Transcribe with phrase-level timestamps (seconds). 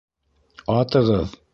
[0.77, 1.41] —Атығыҙ!